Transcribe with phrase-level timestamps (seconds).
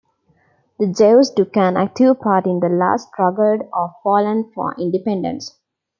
[0.79, 5.59] The Jews took an active part in this last struggle of Poland for independence.